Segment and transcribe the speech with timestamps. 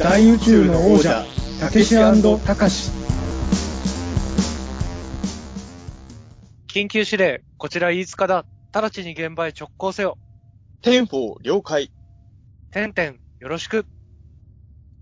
[0.00, 1.26] 大宇宙の王者
[1.60, 2.90] たけしたかし
[6.72, 8.46] 緊急指令、こちら飯塚だ。
[8.72, 10.16] 直ちに現場へ直行せよ。
[10.80, 11.92] ten-four 了解。
[12.70, 13.84] てんてん、よろしく。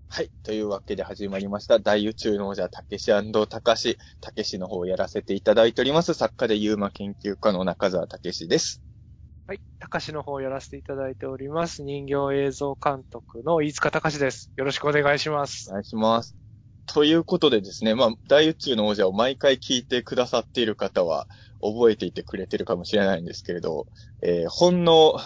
[0.09, 0.31] はい。
[0.43, 1.79] というわけで始まりました。
[1.79, 3.97] 大宇宙の王者、たけしたかし。
[4.19, 6.13] たけしの方をやらせていただいております。
[6.13, 8.81] 作家で UMA 研究家の中澤たけしです。
[9.49, 9.61] はい。
[9.79, 11.81] たかしの方をやらせていただいております。
[11.81, 14.51] 人形映像監督の飯塚隆です。
[14.55, 15.71] よろしくお願いしますお。
[15.71, 16.35] 願いします。
[16.85, 21.27] ということでですね、まあ、大宇宙の王者を毎回聞いてくださっている方は、
[21.63, 23.87] 覚えていてくれてるかもしれないんですけれど、
[24.21, 25.19] えーほんの、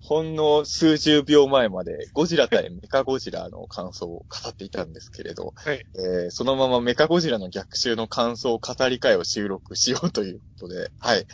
[0.00, 5.84] ほんの数十秒前まで、ゴジラ対メカゴジラの感想を語っていたんですけれど、はい。
[5.96, 11.26] えーそのままメカゴジラの逆襲の感想語り会を収録しようということで、はい。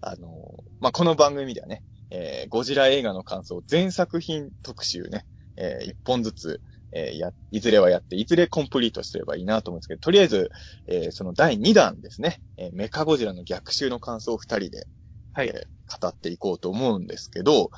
[0.00, 5.24] あのーまあ、この番組ではね、えーゴジラ映画の感想、全作品特集ね、
[5.56, 6.60] えー一本ずつ、
[6.92, 10.50] えーや、いずれはやって、いずれコンプリートすればいいなと思うんですけど、とりあえず、
[10.86, 14.86] えーその第2弾ですね、えーメカゴジラの逆襲の感想を二人で、
[15.32, 15.48] はい。
[15.48, 15.62] えー
[16.00, 17.70] 語っていこうと思うんですけど、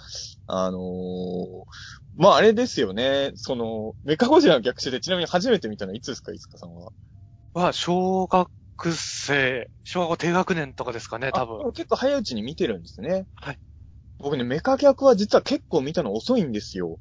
[0.48, 1.64] あのー
[2.16, 6.90] まあ、あれですよね、その、メカゴジラの逆襲でちなみに初めて見たのはいつですか、いつかさんは？
[7.52, 8.50] は、小学
[8.92, 11.72] 生、小学校低学年とかですかね、多あ分。
[11.72, 13.26] 結構早いうちに見てるんですね。
[13.34, 13.60] はい。
[14.18, 17.00] 僕ね、メカ逆は実は結構見たの遅いんですよ。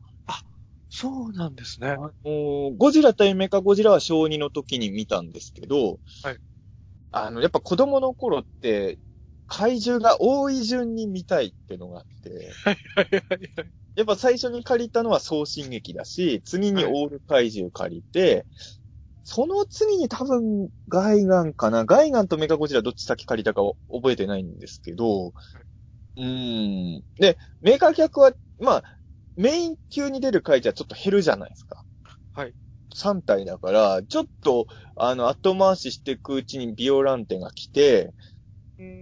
[0.89, 1.89] そうなんですね。
[1.91, 6.39] あのーゴジラ対メカゴジラは小2の時に見たんですけど、はい。
[7.11, 8.99] あの、やっぱ子供の頃って、
[9.47, 13.23] 怪獣が多い順に見たいってのがあって、はいはい
[13.57, 13.73] はい。
[13.95, 18.47] やっぱ最初に借りたのは送信劇だし、次にオール怪獣借りて、
[19.23, 21.85] その次に多分ガイガンかな。
[21.85, 25.33] ガイガンとメカゴジラどっち先借りたか覚えてないんですけど、
[26.15, 27.03] うーん。
[27.17, 28.83] で、メカ逆は、まあ、
[29.35, 31.83] メイン級に出る怪獣はちょっと減るじゃないですか。
[32.33, 32.53] はい。
[32.93, 38.13] 3体だから、ちょっと、あの、後回ししていくうちにビオランテが来て、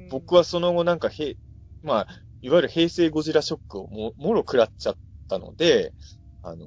[0.09, 1.37] 僕はその後なんかへ、
[1.81, 2.07] まあ、
[2.41, 5.93] いわゆる平成ゴジラショックをも、もろ食らっちゃったので、
[6.41, 6.65] あの、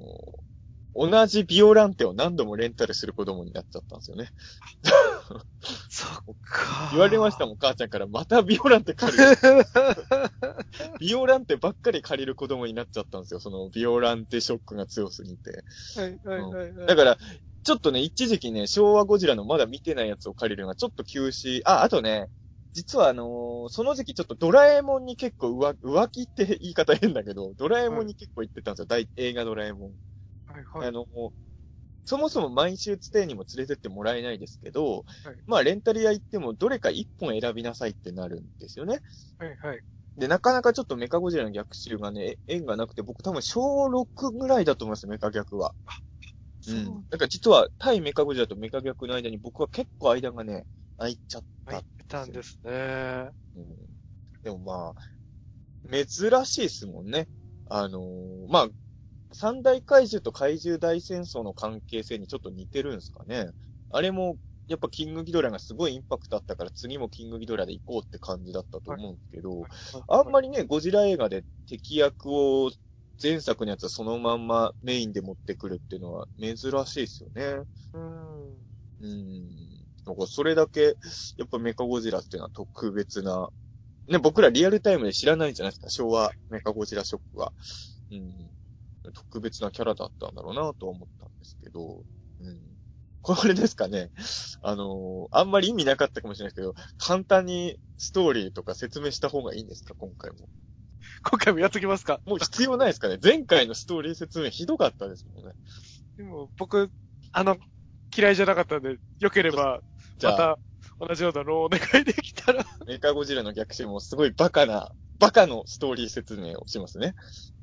[0.94, 4.30] 同じビオランテを何度もレンタルする子供になっちゃったんですよね。
[5.88, 6.88] そっか。
[6.92, 9.28] 言われましたもん、母ちゃんから、またビオランテ借りる。
[10.98, 13.40] ビオランテばっかり借りる子供になっちゃったんですよ。
[13.40, 15.64] そのビオランテショックが強すぎて。
[15.94, 16.86] はいはいはいはい。
[16.88, 17.18] だから、
[17.62, 21.60] ちょっとね、一時期ね、昭和ゴジラのまだ見てないやつを借りるのがちょっと休止。
[21.64, 22.28] あ、あとね、
[22.72, 28.86] 実はあのーその時期ちょっとドラえもんに結構浮浮気って言い方変だけど、ドラえもんに結構行ってたんですよ。
[28.86, 29.94] 大映画ドラえもん。
[30.52, 30.88] はいはい。
[30.88, 31.06] あの、
[32.04, 39.00] そもそも毎週ツテにも連れてってもらえないですけど、はいまあレンタル屋行ってもどれか一本選びなさいってなるんですよね。
[39.38, 39.80] はいはい。
[40.16, 45.72] で、なかなかちょっとメカゴジラの逆襲がね、縁がなくて、僕多分小6ぐらいだと思います、メカ逆は。
[46.60, 47.04] そううん。
[47.10, 50.66] だから実は、対メカゴジラとメカ逆の間に僕は結構間がね、
[50.98, 51.72] 空いちゃった。
[51.72, 53.30] 入ったんですね。
[53.56, 53.76] うん、
[54.42, 57.28] でもまあ、珍しいですもんね。
[57.68, 58.68] あのーまあ、
[59.32, 63.50] 三大怪獣と怪獣大戦争の関係性にちょっと似てるんですかね。
[63.90, 64.36] あれも、
[64.68, 69.62] やっぱキングギドラがすごいインパクトあったから次もキングギドラで行こうって感じだったと思うんですけど、
[70.08, 70.48] あんまり。
[70.48, 72.70] りね、ゴジラ映画で敵役を
[73.22, 77.64] 前作のやつはそのまんまメインで持ってくるっていうのは珍しいですよね。
[77.92, 78.52] うん。
[79.00, 79.50] うん。
[80.06, 80.96] なんかそれだけ、
[81.36, 83.50] やっぱメカゴジラっていうのは特別な、
[84.08, 87.52] ね、僕らリアルタイムで知らないじゃないですか、昭和メカゴジラショックは。
[88.10, 88.50] うん。
[89.14, 92.02] 特別なキャラだったんだろうなとは思ったんですけど、
[92.40, 92.60] うん。
[93.22, 94.10] これですかね。
[94.62, 100.48] あのーあんまり意味なかったかもしれないですけど、簡単にストーリーとか説明した方がいいんですか、今回も。
[101.22, 102.20] 今回もやっときますか？
[102.24, 103.18] もう必要ないですかね？
[103.22, 105.52] 前回のストーリー説明ひどかったですもんね。
[106.16, 106.90] でも、僕、
[107.32, 107.58] あの、
[108.16, 109.80] 嫌いじゃなかったんで、良ければ、
[110.22, 110.58] また、
[110.98, 112.64] 同じようなのをお願いできたら。
[112.86, 117.14] メカゴジラの逆襲もすごいバカな、バカのストーリー説明をしますね。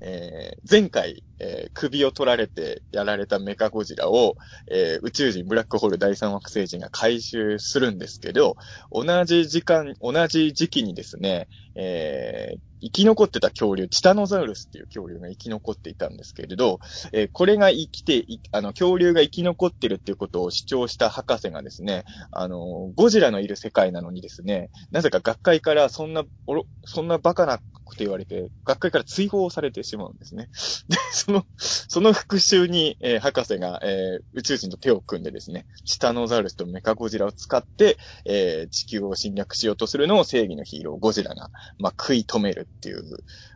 [0.01, 4.35] えー前回、えー首を取られてやられたメカゴジラを、
[4.71, 8.57] えー宇宙人ブラックホール第三惑星人が回収するんですけど、
[8.91, 16.79] 同じ時間、同じ時期にですね、えー生き残ってた恐竜、チタノザウルスっていう恐竜が生き残っていたんですけれど、
[17.13, 30.49] えーこれが生きて、あの、恐竜が生き残ってるっていうことを主張した博士がですね、あの、ゴジラのいる世界なのにですね、なぜか学会からそんな、おろ、そんなバカなこと言われて、学会から追放されてしまうんですね。
[30.89, 43.03] で、その、その復讐に、えー博士が、えー宇宙人と手を組んでですね、チタノザウルスとメカゴジラを使って、えー地球を侵略しようとするのを正義のヒーロー、ゴジラが、まあ、食い止めるっていう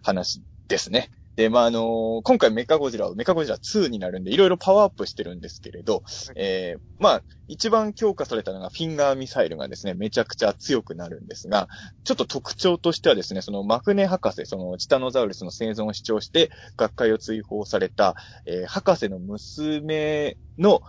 [0.04, 1.12] 話ですね。
[1.36, 6.04] で、まあ、あのー今回メカゴジラはメカゴジラ2になるんで、いろいろパワーアップしてるんですけれど、
[6.36, 11.68] えー、まあ、一番強化されたのがフィンガーミサイルがですね、めちゃくちゃ強くなるんですが、
[12.04, 18.16] ちょっと特徴としてはですね、そのマフネ博士、そのチタノザウルスの生存を主張して、学会を追放された、
[18.46, 20.82] えー博士の娘の、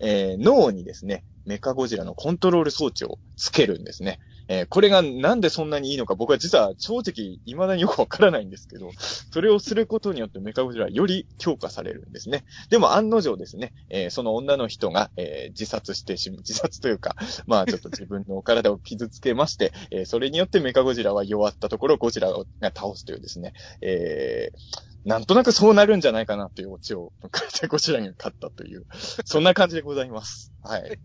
[0.00, 4.18] えー脳にですね、メカゴジラのコントロール装置をつけるんですね。
[4.50, 8.90] えーこれがなんでそんなにいいのか僕は実は正直未だによくわからないんですけど、
[9.32, 12.44] それをすることによってメカゴジラはより強化されるんですね。
[12.68, 17.14] でも案の定ですね、えーその女の人が、えー自殺してし、自殺というか、
[17.46, 22.44] まあちょっと自分の体を傷つけまして、えそれによってメカゴジラは弱ったところをゴジラが
[22.74, 24.58] 倒すというですね、えー
[25.02, 28.86] なんとなくそうなるんじゃないかなというオチを迎えてゴジラが勝ったという、
[29.24, 30.52] そんな感じでございます。
[30.60, 31.00] はい。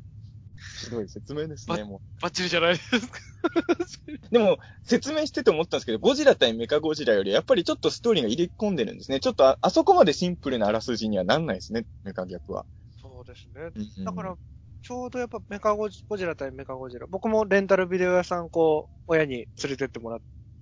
[0.80, 2.22] ひどい説明ですね、もう。
[2.22, 3.20] バッチリじゃないですか。
[4.32, 9.20] でも、説明してて思ったんですけど、ゴジラ対メカゴジラより、やっぱりちょっとストーリーが入れ込んでるんですね。
[9.20, 12.66] ちょっとあ、あそこまでシンプルなあらすじにはなんないですね、メカ逆は。
[13.02, 13.70] そうですね。
[13.76, 14.36] うんうんだから、
[14.82, 17.08] ちょうどやっぱメカゴジゴジラ対メカゴジラ。
[17.08, 20.20] 僕もレンタルビデオ屋さん、こう、親に連れてってもらっ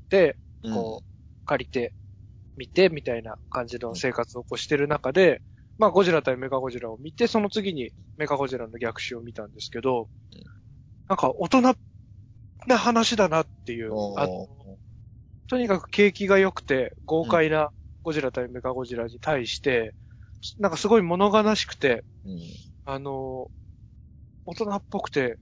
[0.09, 1.05] て、こう、
[1.45, 1.93] 借りて、
[2.55, 5.41] 見て、みたいな感じの生活をこうしてる中で、
[5.77, 10.43] まあ、ゴジラ対メカゴジラを見て、その次にメカゴジラの逆襲を見たんですけどうん、
[11.09, 11.61] なんか大人
[12.67, 14.47] な話だなっていううん、あの
[15.47, 17.71] とにかく景気が良くて豪快な
[18.03, 19.95] ゴジラ対メカゴジラに対して、
[20.59, 22.39] なんかすごい物悲しくて、うん
[22.85, 23.49] あの、
[24.45, 25.37] 大人っぽくて、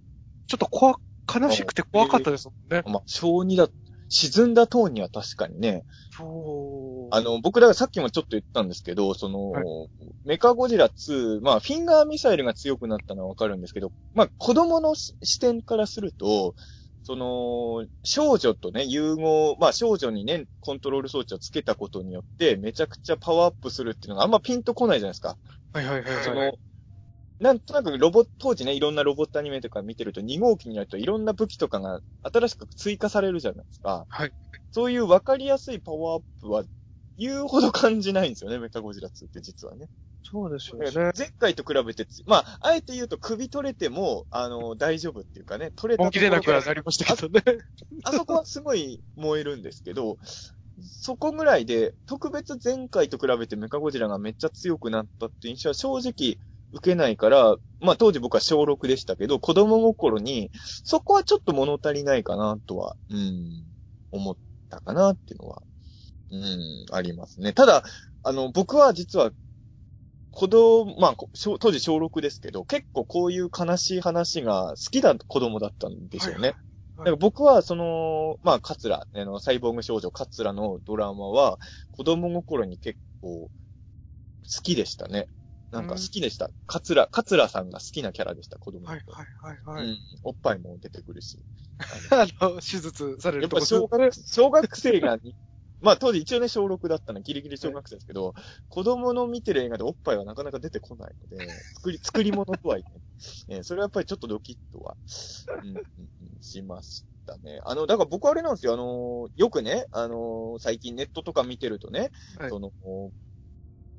[0.47, 0.95] ちょっと怖、
[1.33, 2.83] 悲しくて怖かったですもんね。
[2.85, 3.67] まあ、小児だ、
[4.09, 6.80] 沈んだトーンには確かにね、そう。
[7.11, 9.65] あの、僕らさっきもちょっと言ったんですけど、その、はい
[10.23, 16.53] メカゴジラ2、まあ、フィンガーミサイルが強くなったのはわかるんですけど、まあ、子供のし視点からすると、
[17.03, 25.37] その、少女とね、融合、まあ、少女にね、コントロール装置をつけたことによって、めちゃくちゃパワーアップするっていうのがあんまピンとこないじゃないですか。
[25.73, 26.23] はいはいはいはい。
[26.23, 26.51] その、
[27.39, 34.05] なんとなくロボ、当時ね、いろんなロボットアニメとか見てると、2号機になるといろんな武器とかが新しく追加されるじゃないですか。
[34.07, 34.31] はい。
[34.71, 36.63] そういう分かりやすいパワーアップは、
[37.21, 39.87] 言うほど感じないんですよね、メカゴジラ2って実はね。
[40.23, 41.13] そうですよだからね。
[41.15, 47.43] 前回と比べてつ、まあ、あえて言うと首取れても、あの、大丈夫っていうかね、取れた本気でなくはなりりましたけどね。
[48.03, 50.17] あそこはすごい燃えるんですけど、
[50.81, 56.39] そこぐらいで、特別前回と比べてメカゴジラがめっちゃ強くなったっていう印象は正直
[56.73, 60.49] 受けないから、まあ当時僕は小6でしたけど、子供心に、
[60.83, 63.63] そこはちょっと物足りないかなとは、うん、
[64.11, 64.37] 思っ
[64.69, 65.61] たかなっていうのは、
[66.31, 67.53] うん、ありますね。
[67.53, 67.83] ただ、
[68.23, 69.31] あの、僕は実は、
[70.31, 71.15] 子供、まあ、
[71.59, 76.49] 当時小6ですけど、結構こういう悲しい話が好きな子供だったんですよね。
[76.49, 76.55] はい
[76.99, 81.59] だから僕は、その、まあ、カツラ、あの、サイボーグ少女カツラのドラマは、
[81.91, 85.27] 子供心に結構、好きでしたね。
[85.71, 86.51] なんか好きでした。
[86.67, 88.95] カツラ、カツラさんが好きなキャラでした、子供の頃。
[89.15, 89.87] はいはいはいはい。
[89.87, 89.99] うん。
[90.23, 91.39] おっぱいも出てくるし。
[92.11, 95.35] あの、手術されやっるとこぱ小学、小学生がに、
[95.81, 98.33] まあ当時一応ね、小6だったの、ギリギリ小学生ですけど、
[98.69, 101.37] 子供の見てる映画でおっぱいはなかなか出てこないので、
[101.75, 102.85] 作り、作り物とはい
[103.49, 104.97] え、えーそれはやっぱりちょっとドキッとは、
[105.61, 107.59] うん、うん、うんしましたね。
[107.65, 112.49] あの、だから僕あれなんですよ、あのーよくね、あのー最近ネットとか見てるとね、はい。
[112.49, 112.71] その、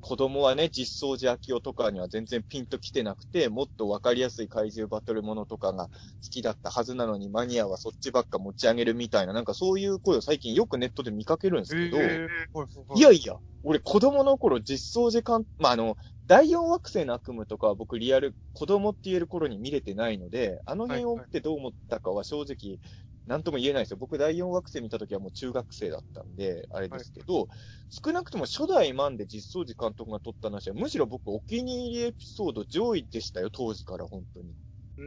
[0.03, 5.91] 子供はね、実相寺明夫とかには全然ピンと来てなくて、もっとわかりやすい怪獣バトルものとかが好
[6.29, 12.17] きだったはずなのに、マニアはそっちばっか持ち上げるみたいな、なんかそういう声を最近よくネットで見かけるんですけど、えー
[12.59, 22.79] はいやいや、俺子供の頃実相寺監、まあ、あの、第四惑星の悪夢とかは僕リアル、子供って言える頃に見れてないので、あの辺を見てどう思ったかは正直、
[23.25, 23.97] なんとも言えないですよ。
[23.97, 27.47] 僕第四惑星見た時はもう中学生だったんで、あれですけど、
[27.89, 34.55] 少なくとも初代マンで実相寺監督が撮った話は、むしろ僕お気に入りエピソード上位でしたよ、当時から本当に。
[34.97, 35.05] うー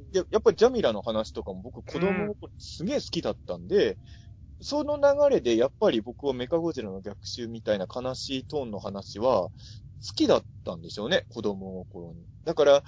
[0.00, 0.10] ん。
[0.12, 3.98] で、やっぱりジャミラの話とかも僕子供の頃すげえ好きだったんで、
[4.60, 9.52] その流れでやっぱり僕はメカゴジラの逆襲みたいな悲しいトーンの話は好
[10.16, 12.26] きだったんでしょうね、子供の頃に。
[12.44, 12.84] だから、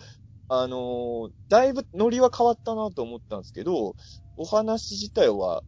[0.48, 3.96] あのーだいぶノリは変わったなと思ったんですけど、
[4.36, 5.62] お話自体は、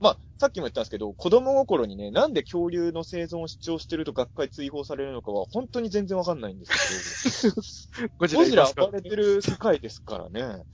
[0.00, 10.64] まあ、さっきも言ったんですけど、子供心にね、なんで恐竜の生存を主張してると学会追放されるのかは本当に全然わかんないんですけど、 ゴジゴジラ暴れてる世界ですからね。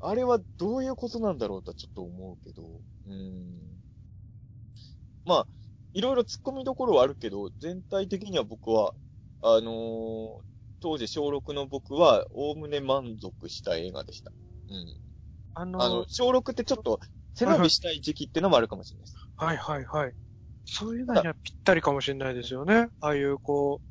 [0.00, 2.80] あれはどういうことなんだろうとはちょっと思うけど。
[3.06, 3.82] うん。
[5.24, 5.48] まあ、
[5.92, 8.94] いろいろ突っ込みどころはあるけど、全体的には僕は、
[9.42, 14.32] あのー当時小6の僕は、おおむね満足した映画でした。
[14.68, 15.00] うん。
[15.54, 17.00] あの、あの、小6ってちょっと
[17.34, 19.16] 背伸びしたい時期ってのもあるかもしれないです。
[19.36, 20.14] はいはいはい。
[20.64, 22.88] そういうのにはぴったりかもしれないですよね。
[23.00, 23.86] ああいうこう、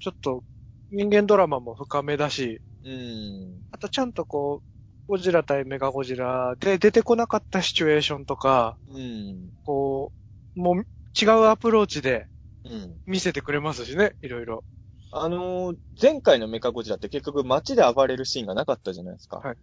[0.00, 0.44] ちょっと
[0.90, 3.66] 人間ドラマも深めだし、うん。
[3.70, 4.62] あとちゃんとこ
[5.08, 9.50] う、ゴジラ対メガゴジラで出てこなかったシチュエーションとか、うん。
[9.64, 10.12] こ
[10.56, 10.76] う、もう
[11.20, 12.28] 違うアプローチで
[12.64, 13.00] うん。
[13.06, 14.64] 見せてくれますしね、いろいろ。
[15.12, 19.38] あのー前回のメカゴジラって結局街で暴れるシーンがなかったじゃないですか。
[19.38, 19.56] はい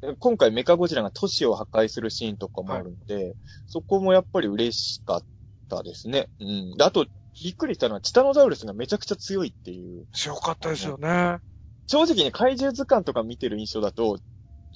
[0.00, 3.34] で今回メカゴジラが都市を破壊するシーンとかもあるんで、
[3.66, 5.22] そこもやっぱり嬉しかっ
[5.70, 6.28] たですね。
[6.38, 6.76] うん。
[6.76, 7.06] であと、
[7.42, 10.06] びっくりしたのはチタノザウルスがめちゃくちゃ強いっていう。
[10.12, 11.38] 強かったですよね。
[11.86, 14.18] 正直ね、怪獣図鑑とか見てる印象だと、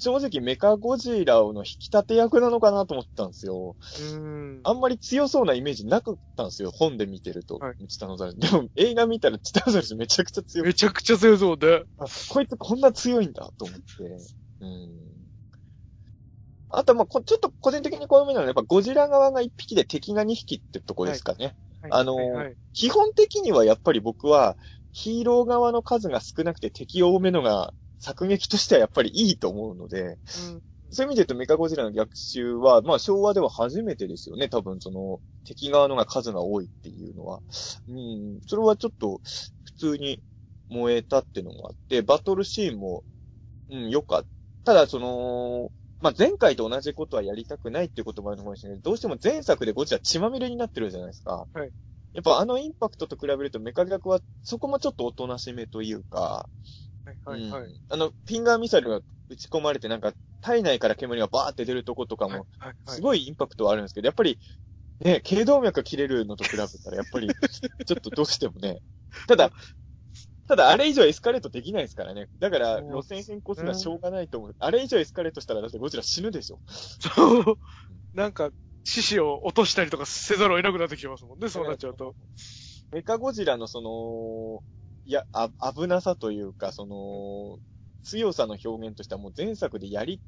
[0.01, 3.77] 正直メカゴジラの引き立て役なのかなと思ったんですよ。
[4.13, 4.61] うん。
[4.65, 6.71] あんまり強そうなイメージなかったんですよ。
[6.71, 7.59] 本で見てると。
[7.59, 8.39] はいチタノザウルス。
[8.39, 11.85] でも映画見たらチタノザウルスめちゃくちゃ強くめちゃくちゃ強そうで。
[11.99, 13.85] あこいつこんな強いんだと思って。
[14.61, 15.11] うん。
[16.71, 21.57] あと、まちょっと個人的に好みなのは、やっぱゴジラ側が1匹で敵が2匹ってとこですかね。
[21.91, 24.57] あのーはいはい基本的にはやっぱり僕は、
[24.93, 34.49] ヒーロー側の数が少なくて敵多めのが、作劇としてはやっぱりいいと思うので、うんそういう意味で言うとメカゴジラの逆襲は、まあ昭和では初めてですよね。
[34.49, 37.41] 多分その、敵側のが数が多いっていうのは。
[37.89, 39.21] うん、それはちょっと
[39.65, 40.21] 普通に
[40.69, 43.05] 燃えたっていうのがあって、バトルシーンも、
[43.71, 44.29] うん、良かった。
[44.63, 45.71] ただその、
[46.03, 51.47] まあ前回と同じことはやりたくないっていうこともあるのかもしれないけど、どうしても前作でゴジラ血まみれになってるじゃないですか。
[51.53, 51.71] はい。
[52.13, 56.49] やっぱあのインパクトと比べるとメカ逆はそこもちょっとおとなしめというか、
[57.05, 57.71] はいはいはい。
[57.71, 62.47] うんあの、ピンガーミサイルが撃ち込まれてなんか、体内から煙がバーって出るとことかも、
[62.87, 64.39] すごいインパクトはあるんですけど、やっぱり、
[65.01, 67.37] ね、頸動脈が切れるのと比べたら、やっぱり、
[67.87, 68.83] ちょっとどうしてもね。
[69.29, 69.53] ただ、
[70.47, 72.29] ただあれ以上エスカレートできないですからね。
[72.41, 74.57] だから、路線変更するのはしょうがないと思う。
[74.59, 76.61] あれ以上エスカレートしたら、だってゴジラ死ぬでしょ。
[76.67, 77.59] そう。
[78.15, 78.51] なんか、
[78.85, 82.17] 獅子を落としたりとかせざるを得なくなってきてますもんね、そうなっちゃうと。
[82.93, 84.65] メカゴジラのその、
[85.05, 87.59] いや、あ、危なさというか、その、
[88.03, 90.21] 強さの表現としてはもう前作でやり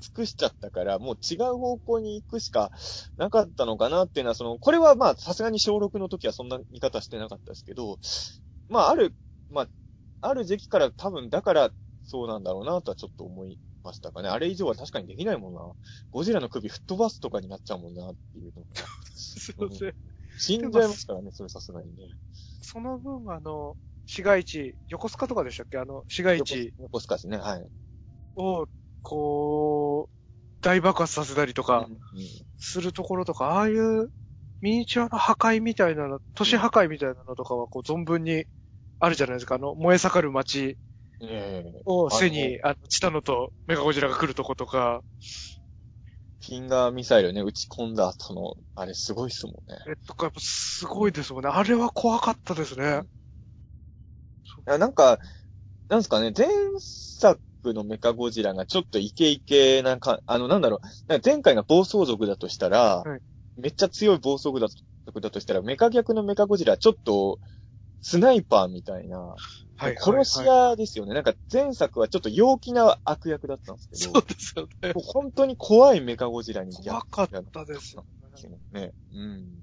[0.00, 2.70] 尽くしちゃったから、もう違う方向に行くしか
[3.16, 7.98] なかったのかなっていうのは、その、これはまあ、さすがに小6の時はそんな見方してなかったですけど、
[8.68, 9.14] まあ、ある、
[9.50, 9.68] まあ、
[10.20, 11.70] ある時期から多分だから
[12.04, 14.28] そうなんだろうなとはちょっと思いましたかね。
[14.28, 15.60] あれ以上は確かにできないもんな。
[16.10, 18.66] ゴジラの首吹っ飛ばすとかになっちゃうもんなっていうのが。
[19.14, 19.94] すいません。
[20.38, 22.08] 死んじゃいますからね、それさすがにね。
[22.62, 23.76] その分、あの、
[24.10, 25.76] 市街地、横須賀とかでしたっけ？
[25.76, 27.68] あの、市街地横横須賀ですね、はい。
[28.36, 28.66] を、
[29.02, 30.12] こう、
[30.62, 31.98] 大爆発させたりとかうん
[32.58, 34.08] するところとか、ああいう
[34.62, 38.46] ミニチュアの破壊みたいなの、都市破壊みたいなのとかは、こう、存分に
[38.98, 39.56] あるじゃないですか。
[39.56, 40.78] あの、燃え盛る街
[41.20, 45.02] ええを背に、あの、チタノとメガゴジラが来るとことか、
[46.46, 49.78] フィンガーミサイルね、撃ち込んだ後の、あれすごいっすもんね。
[49.86, 51.50] えとか、やっぱすごいですもんね。
[51.50, 53.02] あれは怖かったですね。
[53.02, 53.17] い
[54.68, 55.18] や、なんか、
[55.88, 56.48] なんですかね、前
[56.78, 63.20] 作のメカゴジラがちょっとイケイケなか、あの、なんだろう、なんか前回が暴走族だとしたら、はい
[63.60, 64.68] めっちゃ強い暴走族だ
[65.04, 67.40] 族だとしたら、メカ逆のメカゴジラ、ちょっと、
[68.00, 69.34] スナイパーみたいな、
[69.76, 69.96] はい。
[69.96, 71.14] 殺し屋ですよね。
[71.14, 74.92] なんか前作はちょっと陽気な悪役だったんですけどそう、ですよね。
[74.92, 78.04] もう本当に怖いメカゴジラに怖かったですよ
[78.42, 78.58] ね。
[78.70, 78.92] ね。
[79.12, 79.62] うん。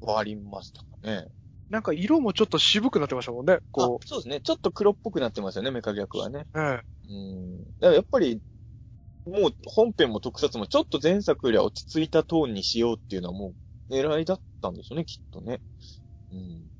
[0.00, 1.28] 終わりましたかね。
[1.70, 3.58] なんか色もちょっと渋くなってましたもんね。
[3.72, 4.40] こあそうですね。
[4.40, 6.46] ちょっと黒っぽくなってますよね、メカ逆はね。
[6.54, 6.58] う
[7.12, 7.58] ん。
[7.58, 8.40] だからやっぱり、
[9.26, 13.54] もう本編も特撮もちょっと前作よりは落ち着いたトーンにしようっていうのはも
[13.88, 15.60] う狙いだったんですよね、きっとね。
[16.32, 16.70] うん。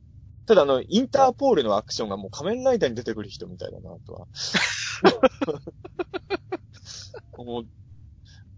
[0.46, 4.26] ただあの、インターポールのアクションがもう仮面ライダーに出てくる人みたいだな、とは。
[7.38, 7.66] もう、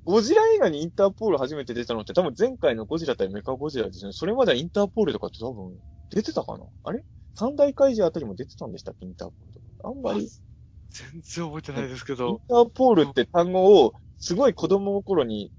[0.05, 4.13] ゴジラ映画にインターポール初めて出たのって多分前回のゴジラ対メカゴジラですね。
[4.13, 5.77] それまではインターポールとかって多分
[6.11, 6.65] 出てたかな？
[6.85, 7.03] あれ？
[7.35, 9.07] 三大怪獣あたりも出てたんでしたっけ？
[9.07, 9.89] インターポールとか。
[9.91, 10.31] あんまり。
[10.91, 12.41] 全然覚えてないですけインど。
[12.49, 15.53] ターポールって単語を、すごい子供の頃に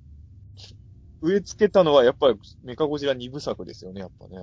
[1.22, 4.38] 植え付けたのは、やっぱりメカゴジラ2部作ですよね、やっぱね。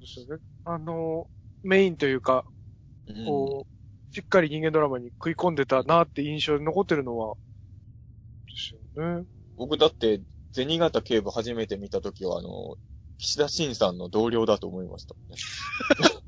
[0.00, 0.42] ですよね。
[0.64, 1.26] あの、
[1.62, 2.44] メインというか、
[3.06, 9.26] うんこう、しっかり人間ドラマに食い込んでたなって印象に残ってるのは、ですよね。
[9.56, 10.22] 僕だって、
[10.52, 12.76] 銭形警部初めて見たときは、あの、
[13.18, 15.36] 岸田晋さんの同僚だと思いましたもんね。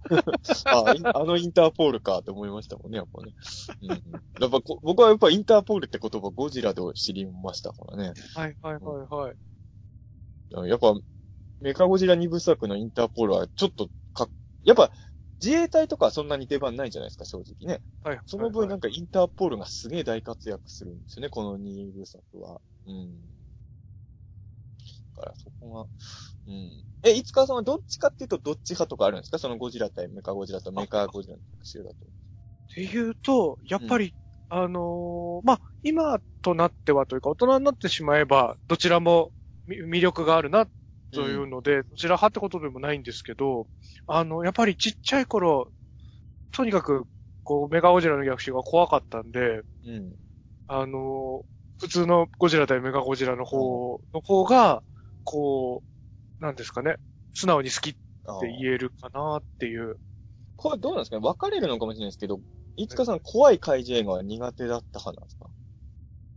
[0.66, 3.34] あいあのインターポールかって思いましたもんね、やっぱね。
[3.82, 3.88] うん、
[4.40, 8.12] やっぱこ僕はやっぱインターポールって言葉ゴジラで知りましたからね。
[8.34, 10.68] はいはいはいはい。
[10.68, 10.94] やっぱ、
[11.60, 14.28] メカゴジラ2部作のインターポールはちょっとか、
[14.62, 14.92] やっぱ、
[15.42, 17.82] 自衛隊とかはそんなに出番ないじゃないですか、正直ね。
[18.02, 18.20] はい。
[18.26, 22.60] その分なんか、かインターポールがすげえ大活躍するんですよね、この2部作は。
[22.86, 23.35] うん。
[25.16, 25.86] から、そこが。
[26.46, 26.84] うん。
[27.02, 29.38] え、いつかさんはどっちかっていうとどっち派とかあるんですか？
[29.38, 31.94] そのゴジラ対メカゴジラとメカゴジラの特集だと。
[31.94, 31.98] っ
[32.74, 34.14] ていうと、やっぱり、
[34.48, 39.32] あのーまあ、今となってはというか、大人になってしまえば、どちらも
[39.66, 40.68] み魅力があるな、
[41.12, 43.68] というので、どちら派ってことでもないんですけど、
[44.06, 45.70] あの、やっぱりちっちゃい頃、
[46.52, 47.06] とにかく、
[47.44, 50.16] こう、メガゴジラの逆襲が怖かったんで、うん。
[50.68, 51.46] あのー
[51.78, 54.82] 普通のゴジラ対メガゴジラの方の方が、
[55.26, 55.82] こ
[56.40, 56.96] う、なんですかね、
[57.34, 57.98] 素直に好きって
[58.62, 59.96] 言えるかなっていう。
[60.56, 61.20] これどうなんですかね？
[61.20, 62.40] 分かれるのかもしれないですけど、
[62.76, 65.46] いつかさん怖い怪獣映画は苦手だった派なんですか？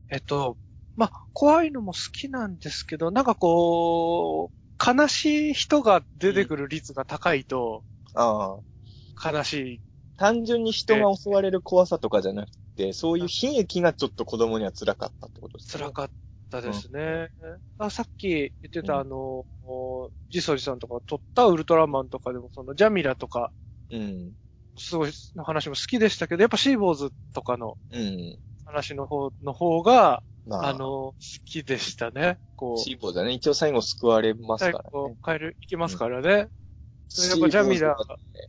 [0.10, 0.58] えっと、
[0.98, 7.84] まあ、怖いのも好きなんですけど、なんかこう、悲しい人が出てくる率が高いと、
[8.16, 8.58] あ
[9.22, 9.32] あ。
[9.32, 9.82] 悲しい。
[10.18, 15.80] 単純に人が襲われる怖さとかじゃなくて、そういう悲劇がちょっと子供には辛かったってことですか？
[15.80, 16.14] 辛かった
[16.62, 17.30] ですね。
[17.78, 19.46] あさっき言ってた、うんあの、
[20.30, 23.52] ジソリさんとか撮ったウルトラマンとかでも、そのジャミラとか、
[23.92, 24.34] うん。
[24.78, 28.40] すごいの話も好きでしたけど、やっぱシーボーズとかのうん。
[28.66, 31.16] 話の方の方が、まあ、あの、好
[31.46, 32.40] きでしたね。
[32.56, 33.34] こう、シーボーだね。
[33.34, 34.90] 一応最後救われます最からね。
[34.92, 36.50] 後変える、いけますからね。
[37.08, 37.96] それやっぱジャミラ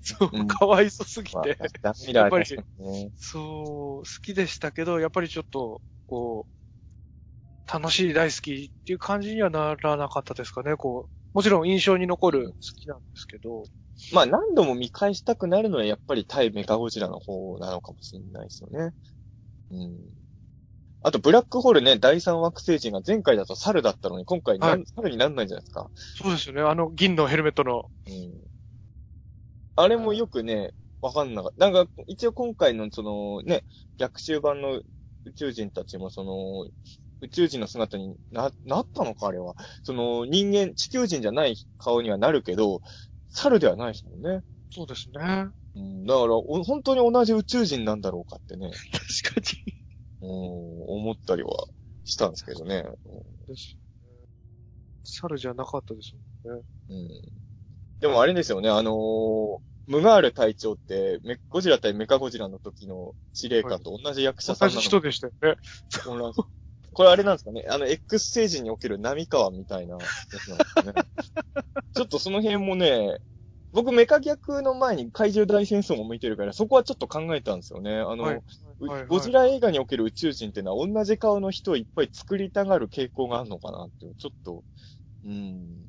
[0.03, 1.57] そううん、かわいそすぎまあ、て。
[1.57, 3.11] ジャミラーですね。
[3.17, 6.60] そう、好きでしたけど、やっぱりちょっと、こう、
[7.73, 10.77] 楽しい、大好きっていう感じにはならなかったですかね。
[10.77, 13.65] こう、もちろん印象に残る好きなんですけど、
[14.13, 18.93] まあ何度も見返したくなるのはやっぱり対メカゴジラの方なのかもしれないですよね。
[19.71, 19.99] うん。
[21.03, 25.91] あと、ブラックホールね、第三惑星人が前回だと猿だったのに、今回はい猿になんないじゃないですか。
[25.95, 26.63] そうですよね。
[26.63, 28.51] あの銀のヘルメットの、うん。
[29.77, 31.71] あれもよくね、わかんなかった。
[31.71, 33.65] なんか、一応今回のそのね、
[33.97, 34.83] 逆襲版の
[35.25, 36.69] 宇宙人たちもその、
[37.21, 39.55] 宇宙人の姿にな、なったのかあれは。
[39.83, 42.81] その、人間、地球人じゃない顔にはなるけど、
[43.29, 44.43] 猿ではないですもんね。
[44.71, 45.49] そうですね。
[45.75, 48.71] うん、だから、お本当に同じ宇宙人なんだろうかってね、
[49.25, 49.75] 確かに。
[50.23, 50.29] うん、
[50.89, 51.51] 思ったりは
[52.05, 52.83] したんですけどね。
[53.49, 53.77] です
[55.05, 56.15] 猿じゃなかったです
[56.45, 56.63] もんね。
[56.91, 57.09] うん。
[58.01, 65.57] でもあれですよね、あのームガール隊長って、メゴジラ対メカゴジラの時の司令官と同じ役者さんなの同じ人でしたよね。
[66.93, 67.65] これあれなんですかね？
[67.69, 70.01] あの、X 星人における波川みたいなや
[70.39, 70.93] つなんですかね？
[71.95, 73.19] ちょっとその辺もね、
[73.73, 77.97] 僕メカ逆の前に怪獣大戦争も見てるから、そこはちょっと考えたんですよね。
[77.97, 78.43] あの、はい。
[78.81, 84.65] うはいはいゴジラ映画における宇宙人っていうのは同じ顔の人をいっぱい作りたがる傾向があるのかなってちょっと、
[85.25, 85.87] うん、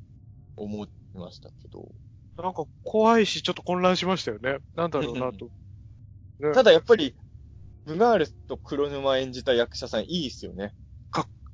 [0.56, 1.88] 思いましたけど。
[2.36, 4.58] なんか怖いし、ちょっと混乱しましたよね。
[4.74, 5.50] なんだろうなと。
[6.38, 7.14] ねただやっぱり、
[7.86, 10.74] ムガールと黒沼演じた役者さんいいですよね。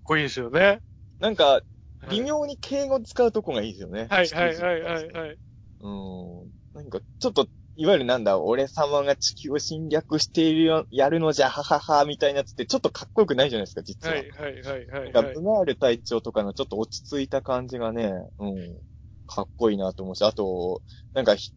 [0.08, 0.80] かっこいいですよね。
[1.20, 1.62] なんか、はい
[2.10, 4.06] 微妙に敬語使うとこがいいですよね。
[4.08, 5.38] はいはいはいはいはい。
[5.80, 6.52] うん。
[6.72, 14.14] なんか、ちょっと、いわゆるなんだ、俺様が地球を侵略しているよ、やるのじゃ、ははは、みたいなやつってちょっとかっこよくないじゃないですか、実は。
[14.14, 15.42] はいはいはいはいなんか、はいブ。
[15.42, 18.78] ナール隊長とかのちょっと落ち着いた感じがね、うん、
[19.26, 20.82] かっこいいなと思うし、あと、
[21.14, 21.50] なんかひ、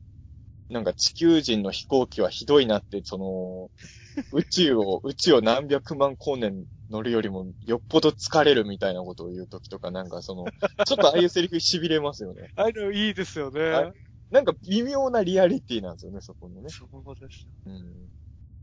[0.69, 3.69] なんか地球人の飛行機はひどいなって、その、
[4.31, 10.45] 宇宙を、宇宙を何百万光年乗るよりもよっぽど疲れるみたいなことを言うときとか、なんかその、
[10.85, 12.49] ちょっとああいうセリフ痺れますよね。
[12.55, 13.61] あれいいですよね。
[13.71, 13.93] はい
[14.31, 16.69] なんか微妙なリアリティなんですよね、そこのね。
[16.69, 17.45] そうです。
[17.65, 18.07] うん。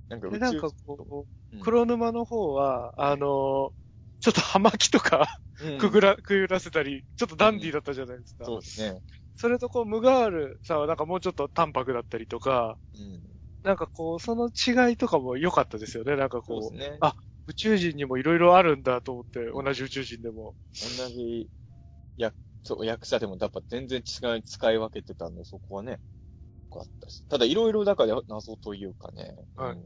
[0.09, 3.71] なんか宇で、宙なんかこう、うん黒沼の方は、あのー
[4.21, 5.29] ちょっと葉巻とか
[5.61, 8.45] うんくぐら、くぐらせたり、ちょっとダンディーだったじゃないですか。
[8.47, 9.03] そうですね。
[9.37, 13.38] それとこう、ムガールさんはなんかもうちょっと淡白だったりとか、うん。
[13.63, 16.17] なんかこう、その違いとかも良かったですよね。
[16.17, 16.99] なんかこう、そうね。
[17.01, 17.15] あ
[17.47, 20.55] 宇宙人にもいろいろあるんだと思って、同じ宇宙人でも。
[20.99, 21.49] 同じ
[22.17, 25.99] 役、そう、役者でもやっぱ全然違い使い分けてたんで、そこはね、よ
[26.71, 27.25] かったし。
[27.29, 29.35] ただいろいろだから謎というかね。
[29.57, 29.85] はいうん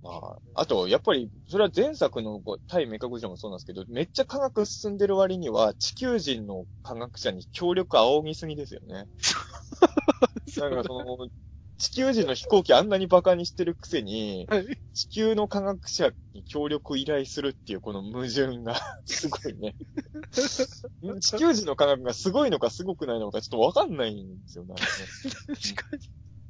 [0.00, 9.08] まあ、あと、やっぱり、それは前作の対メカゴジラもそうなんですけど、めっちゃ科学進んでる割には、地球人の科学者に協力仰ぎすぎですよね。
[10.56, 11.28] なんかその、
[11.78, 14.66] 地球人の飛行機あんなにバカにしてるくせに、はい。
[14.92, 19.76] 地球の科学者に協力を依頼するっていうこの矛盾が すごいね。
[21.20, 24.74] 地球人の科学がすごいのかすごくないのかちょっとわかんないんですよね。
[24.74, 26.02] 確かに。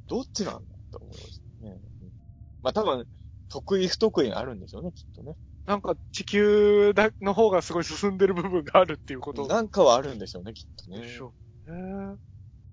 [0.09, 0.61] どっちなんだ
[0.91, 1.81] と思いましたね。
[2.01, 2.13] うん
[2.61, 3.07] まあ多分、
[3.49, 5.37] 得意不得意があるんでしょうね、きっとね。
[5.65, 11.15] なんか地球だの方がすごい進んでる部分があるっていうことなんかはあるんでしょうね、きっとねで。
[11.15, 11.35] しょ
[11.67, 12.17] うね。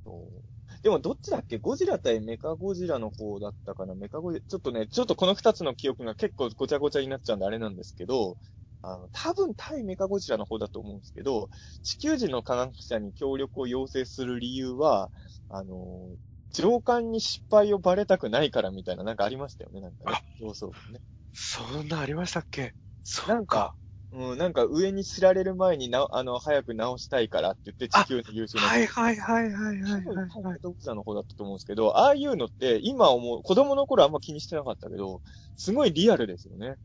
[0.03, 0.54] そう
[0.85, 1.57] でもどっちだっけ？
[1.57, 3.95] ゴジラ対メカゴジラの方だったかな？
[3.95, 8.37] メカゴジラ、ちょっとね、ちょっとこの二つの記憶が結構ごちゃごちゃになっちゃうんであれなんですけど、
[8.83, 11.49] あの、多分対メカゴジラの方だと思うんですけど、
[11.81, 15.11] 地球人の科学者に協力を要請する理由は、
[15.49, 16.17] あの、
[16.53, 20.19] 上官に失敗をバレたくないからみたいな、なんかありましたよね、なんかね。
[20.39, 20.99] 上層部ね。
[21.33, 22.75] そんなありましたっけ？
[23.03, 23.75] そなんか、
[24.15, 28.63] うん、なんか上に知られる前にな、あの、早く直したいからって言って地球の優秀な。
[28.63, 30.59] はいはいはいはいはい多分はい、はい。
[30.63, 35.21] ドクターの方だったと思うんですけど、ああいうのって今思う、子供の頃あんま気にしてなかったけど、
[35.57, 36.75] すごいリアルですよね。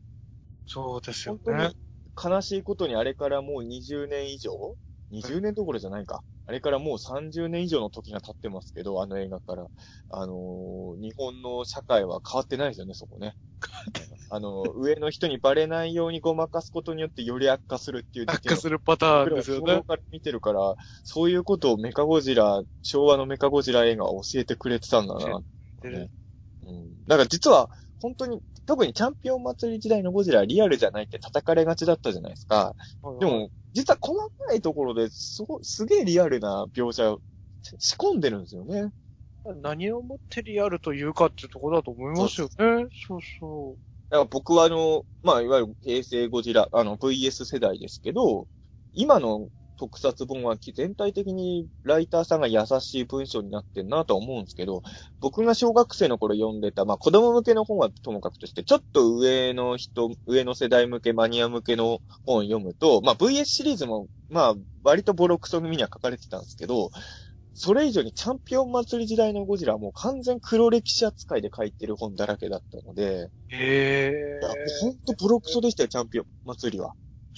[0.65, 1.75] そうですよ本当ねに。
[2.21, 4.75] 悲しいことにあれからもう20年以上
[5.11, 6.23] ?20 年どころじゃないか。
[6.51, 9.67] あれからもう30年以上の時が経ってますけど、あの映画から。
[10.09, 13.37] あのー日本の社会は変わってないですよね、そこね。
[14.29, 19.81] あの、上の人にバレないようにごまかすことによってより悪化するっていう悪化するパターンですよね。
[19.87, 25.41] から見てるから、そういうことをメカゴジラ、昭和のメカゴジラ映画は教えてくれてたんだな。
[25.89, 26.09] ね
[26.63, 27.05] うん。
[27.07, 27.69] だから実は、
[28.01, 32.75] 本当に、特にチャンピオン祭り時代のゴジラはリアルじゃないって叩かれがちだったじゃないですか。
[33.19, 37.21] でも、実は細かいところですご、すげえリアルな描写を
[37.77, 38.91] 仕込んでるんですよね。
[39.61, 42.87] 何をもってリアルというかっていうところだと思いますよね。
[43.07, 43.75] そうそ
[44.09, 48.47] だから僕はあの、まあ、いわゆる平成ゴジラ、あの、VS 世代ですけど、
[48.93, 49.47] 今の
[49.81, 54.83] 特撮本は全体的にライターさんが優しい文章になってんなとは思うんですけど、
[55.19, 66.91] 僕が小学生の頃読んでた、まあ子供向けの本はともかくとして、ちょっと上の人、上の世代向け、マニア向けの本を読むと、まあ VS シリーズも、まあ割とボロクソ組には書かれてたんですけど、
[67.55, 73.31] それ以上にチャンピオン祭り時代のゴジラはもう完全黒歴史扱いで書いてる本だらけだったので、う。
[73.49, 74.11] へ
[74.43, 76.93] いやほんとボロクソでしたよ、チャンピオン祭りは。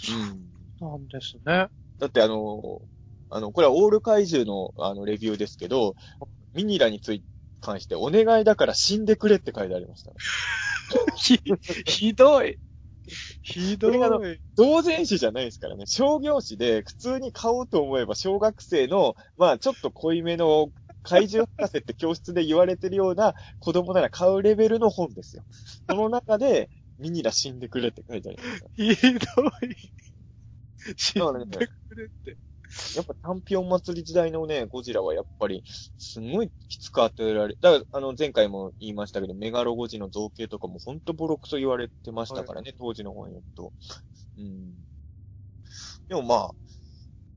[0.10, 0.50] うん。
[0.50, 0.64] ー。
[0.84, 1.68] なんですね。
[2.04, 2.82] だってあの、
[3.30, 5.96] あの、これはオール怪獣のあのレビューですけど、
[6.54, 7.24] ミニラについ
[7.62, 10.18] 関してお願いだから死んでくれって書いてありましたね。
[11.16, 11.40] ひ、
[11.88, 12.60] ひどい。
[13.42, 13.90] ひど
[14.26, 14.42] い。
[14.58, 15.86] 同人誌じゃないですからね。
[15.86, 20.72] 商業誌で普通に買おうと思えば小学生の、まあちょっと濃いめの
[21.04, 25.44] 怪獣博士って教室で言われてるような子供なら買うレベルの本ですよ。
[25.90, 28.68] その中で、ミニラ死んでくれって書いてありました。
[28.76, 29.20] ひど
[29.66, 29.94] い。
[30.98, 32.38] 死んでくれって。
[32.96, 35.64] やっぱチャンピオン祭り時代のね、ゴジラはやっぱり、
[35.98, 43.74] すごいきつく与えられ、だから、あの、前回も言いましたけど、メガロゴジの造形とかもほんとボロクソ言われてましたからね、当時の本読むと。
[44.38, 44.74] うん。
[46.08, 46.52] でもまあ、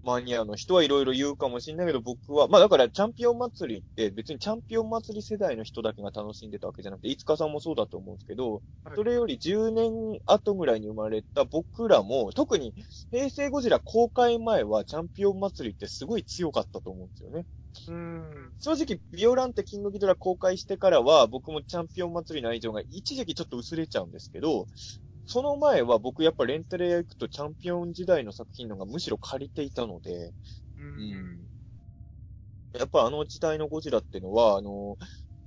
[0.06, 9.90] マニアの人はいろいろ言うかもしれないけど、僕は、まあだからチャンピオン祭りって別にチャンピオン祭り世代の人だけが楽しんでたわけじゃなくて、いつかさんもそうだと思うんですけど、はいそれより10年
[10.24, 12.72] 後ぐらいに生まれた僕らも、特に
[13.10, 17.44] 平成ゴジラ公開前はチャンピオン祭りってすごい強かったと思うんですよね。
[17.88, 18.52] うん。
[18.58, 24.66] 正直、ビオランテキングギドラ公開してからは、僕もチャンピオン祭りの愛情が一時期ちょっと薄れちゃうんですけど、
[25.26, 30.34] その前は僕やっぱレンタル屋行くとチャンピオン時代の作品のがむしろ借りていたので、
[30.76, 31.48] うん。
[32.72, 34.98] やっぱあの時代のゴジラってのは、あの、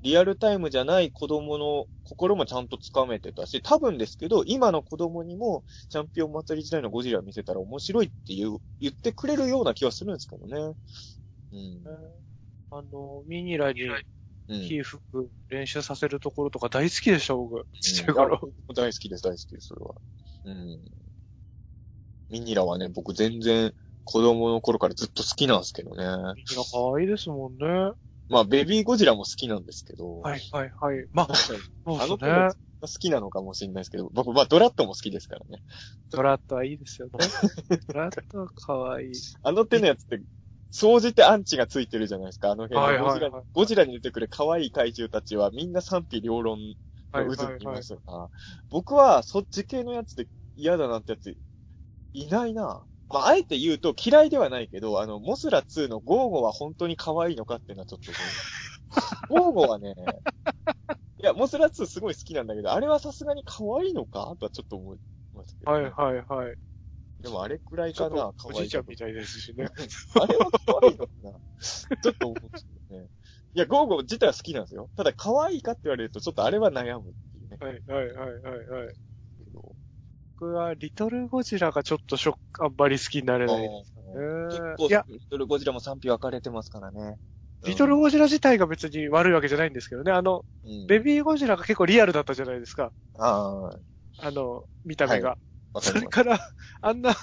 [0.01, 10.75] リアルタイムじゃない子供の心もちゃんとつかめてたし、多分ですけど、今の子供にも、チャンピオン祭り時代のゴジラ見せたら面白いっていう、言ってくれるような気はするんですけどね。
[11.51, 11.83] うん。
[12.71, 14.03] あの、ミニラにうん。
[14.49, 17.67] 火吹く練習させるところとか大好きでした、僕。
[17.81, 18.39] ちっちゃい頃。
[18.75, 19.95] 大好きです、大好きです、それは。
[20.45, 20.81] うん。
[22.29, 26.03] ミニラはね、僕全然子供の頃からずっと好きなんですけどね。
[26.35, 27.93] ミニラ可愛いですもんね。
[28.27, 30.21] まあ、ベビーゴジラも好きなんですけど。
[30.21, 31.07] はいはいはい。
[31.11, 31.59] まあ、そう
[31.99, 32.55] あの子が。
[32.81, 35.61] 好きなのかもしれないですけど、僕、まあ、ドラットも好きですからね。
[36.11, 37.11] ドラットはいいですよね。
[37.87, 39.11] ドラットは可愛い。
[39.43, 40.21] あの手のやつって、
[40.71, 42.51] 総じてアンチがついてるじゃないですか。
[42.51, 46.59] あの辺ゴジラ、はいはいゴジラに出てくる可愛い怪獣たちはみんな賛否両論
[47.13, 48.29] の渦にいますよな。
[48.69, 51.35] 僕はそっち系のやつで嫌だなってやつ
[52.13, 52.85] いないな。
[53.09, 58.11] まあ、あえて言うと嫌いではないけど、あの、モスラ2のゴーゴは本当に可愛いのかっていうのはちょっと。
[59.29, 59.95] ゴーゴはね、
[61.21, 64.35] いや、モスラ2すごい好きなんだけど、あれはさすがに可愛いのか？
[64.39, 64.99] とはちょっと思い
[65.33, 66.55] ますけど、はいはいはい。
[67.21, 69.65] でもあれくらいかな、お可愛いじいちゃんみたいですしね。
[70.21, 71.31] あれは可愛いのかな
[72.01, 73.07] ちょっと思うんですけどね。
[73.55, 74.89] いや、ゴーゴー自体は好きなんですよ。
[74.95, 77.57] ただ可愛いかって言われると、ちょっとあれは悩むっていうね。
[77.59, 78.95] はいはいはいはいはい。
[80.39, 84.03] 僕は、リトルゴジラがちょっとショック、あんまり好きになれないですね。
[84.49, 87.17] 結構、いや、リトルゴジラも賛否分かれてますからね。
[87.65, 90.13] リトルゴジラ自体が別に悪いわけじゃないんですけどね。
[90.13, 92.93] あの、うん、ベビーゴジラが結構リアルだったじゃないですか。
[93.17, 93.69] あ
[94.21, 95.29] あの、見た目が。
[95.29, 95.39] あ、わか
[95.81, 95.93] そ。
[95.93, 96.39] れから、
[96.81, 97.15] あんな、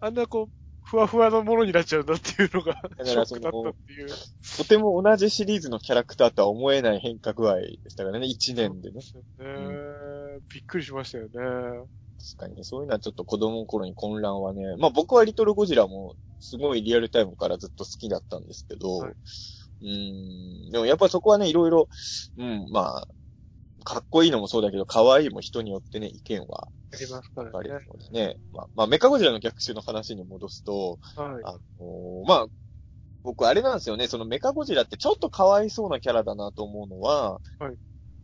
[0.00, 4.08] あんなこう、ふわふわのものになっちゃうんだっていうのが、らショックだったっていう。
[4.56, 8.94] とても同じシリーズのキャラクターとは思えない変化具合でしたからね、1年でね。
[8.94, 11.30] ですよねびっくりしましたよね。
[11.30, 21.88] 確かにね、そういうのはちょっと子供の頃に混乱はね、まあ僕はリトルゴジラもすごいリアルタイムからずっと好きだったんですけど、はい、うーん、でもやっぱりそこはね、いろいろ、
[22.38, 23.08] うん、まあ、
[23.84, 27.86] かっこいいのもそうだけど、可愛いも人によってね、意見はありますかられねる。
[27.86, 28.36] のでね。
[28.52, 31.44] まあ、まあ、メカゴジラの逆襲の話に戻すと、はい。
[31.44, 32.46] あのーまあ、
[33.22, 37.76] 僕あれなんですよね、そのメカゴジラってちょっとかわいそうなキャラだなと思うのは、はい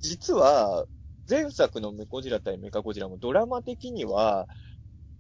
[0.05, 0.85] 実は、
[1.29, 4.46] 前作のメコジラ対メカゴジラもドラマ的には、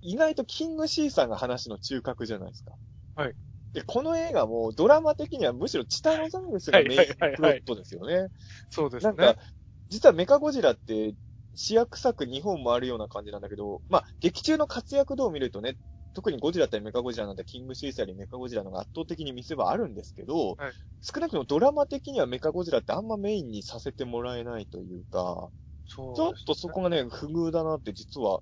[0.02, 2.72] 意外とキングシーさんが話の中核じゃないですか。
[3.16, 3.34] はい。
[3.72, 7.04] で、この映画もドラマ的にはむしろチタノザウルスがメイン
[7.36, 8.28] プロットですよね。
[8.68, 9.14] そうですね。
[9.16, 9.40] なんか、
[9.88, 11.14] 実はメカゴジラって、
[11.54, 15.76] 主役作2本もあるような感じなんだけど、まあ、劇中の活躍度を見るとね、
[16.14, 20.72] 特にゴジラ対メカゴジラなんてキングシーサーよりメカゴジラの方が圧倒的に見せ場あるんですけど、はい
[21.06, 25.50] 少なくともドラマ的にはメカゴジラってあんまメインにさせてもらえないというか、
[25.86, 28.40] そうちょっとそこがね、不遇だなって実は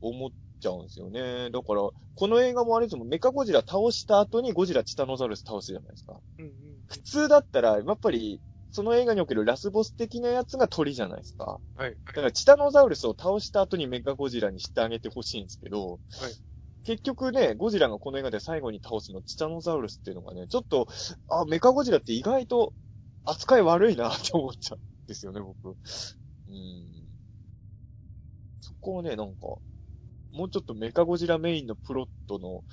[0.00, 1.50] 思っちゃうんですよね。
[1.50, 6.20] だから、この映画もあれですもん、メカゴジラ倒した後にゴジラチタノザウルス倒すじゃないですか。
[6.38, 6.52] うんうん
[6.86, 8.40] 普通だったら、やっぱり、
[8.72, 11.58] その映画におけるラスボス的なやつが鳥じゃないですか。
[11.76, 11.96] はい。
[12.06, 16.32] だから、チタノザウルスを倒した後にメカゴジラにしてあげてほしいんですけど、はい
[16.84, 20.88] 結局ね、ゴジラがこの映画で最後に倒すのチタノザウルスっていうのがね、ちょっと、
[21.28, 22.72] あ、メカゴジラって意外と
[23.24, 25.76] 扱い悪いなって思っちゃうんですよね、僕。
[26.48, 27.06] うん。
[28.60, 29.58] そこをね、なんか、
[30.32, 32.64] もうちょっとメカゴジラメインのプロットの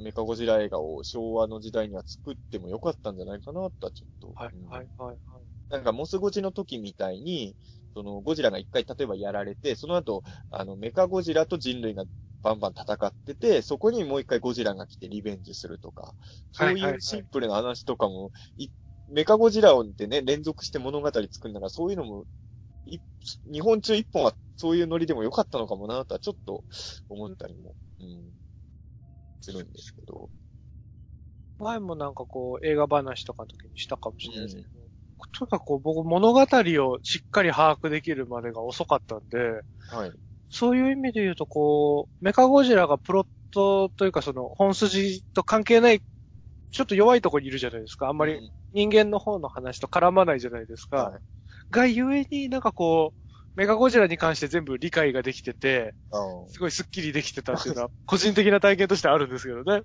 [0.00, 4.32] メカゴジラ映画を昭和の時代には作ってもよかったんじゃないかなとはちょっと。
[4.34, 5.16] はいうん、はい、はい。
[5.74, 7.56] なんかモスゴジの時みたいに、
[7.94, 12.04] そのゴジラが一回例えばやられて、その後、あのメカゴジラと人類が
[12.44, 16.14] バンバン戦ってて、そこにもう一回ゴジラが来てリベンジするとか、
[16.52, 18.68] そうはいはいはいいうシンプルな話とかも、い
[19.08, 22.24] メカゴジラをってね、連続して物語作るなら、そういうのも、
[22.86, 22.98] い
[23.52, 26.62] 日本中一本はそういうノリでもよかったのかもなとはちょっと
[27.08, 28.30] 思ったりも、うん、
[29.40, 30.30] するんですけど。
[31.58, 34.83] 前もなんかこう、映画話とかの時にしたかもしれないですけど、
[35.32, 40.12] とにかくこう僕物語をしっかり把握できるまでが遅かったんで、はい。
[40.50, 46.00] そういう意味で言うとこう、メカゴジラがプロットというかその本筋と関係ない、
[46.70, 48.08] ちょっと弱いところにいるじゃないですか。
[48.08, 50.96] あんまりうん人間の方の話と絡まないじゃないですか。
[50.96, 51.20] はい
[51.70, 59.82] がゆえになんかこう、メカゴジラに関して全部理解ができてて、あーすごいスッキリできてたっていうのは、個人的な体験としてあるんですけどね。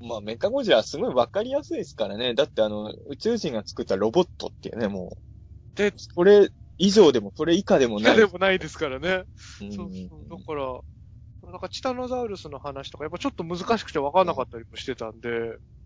[0.00, 2.34] まあ、メカゴジラはすごいわかりやすいですからね。
[2.34, 5.76] だってあの、宇宙人が作ったロボットっていうね、もう。
[5.76, 8.14] で、それ以上でも、それ以下でもない。
[8.14, 9.24] 嫌でもないですからね。
[9.60, 10.38] うんそうそう。
[10.38, 15.28] だから、なんかチタノザウルスの話とか、やっぱちょっと難しくて分かんなかったりもしてたんで、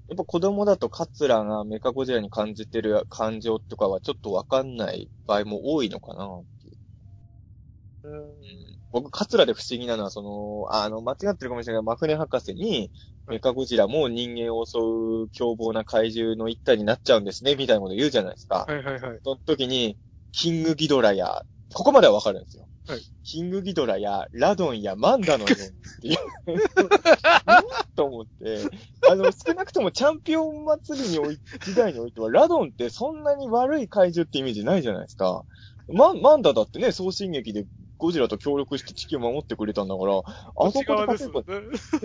[0.09, 6.77] やっぱ子供だとカツラがメカゴジラに感じてる感情とかはちょっとわかんない場合も多いのかなっていう。
[8.05, 12.91] うん僕、カツラで不思議なのは、その、あの、間違ってるかもしれないマフネ博士に、
[13.27, 18.65] メカゴジラも人間を襲う凶暴な怪獣の一体になっちゃうんですね、みたいなこと言うじゃないですか。
[18.67, 19.21] はいはいはい。
[19.23, 19.99] その時に、
[20.33, 22.69] キングギドラや、ここまではわかるんですよ。
[22.89, 26.17] はいキングギドラや、ラドンや、マンダのよっていう。
[27.97, 28.61] と思って、
[29.11, 35.45] あの、少なくともチャンピオン祭りにおい、時代においては、ラドンってそんなに悪い怪獣ってイメージないじゃないですか。
[35.89, 37.67] マン、マンダだってね、送信劇で
[37.99, 41.43] ゴジラと協力して地球を守ってくれたんだから、あそこで例えば